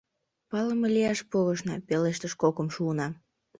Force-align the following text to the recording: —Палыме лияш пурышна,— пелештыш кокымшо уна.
—Палыме 0.49 0.87
лияш 0.95 1.19
пурышна,— 1.29 1.75
пелештыш 1.87 2.33
кокымшо 2.41 2.79
уна. 2.89 3.07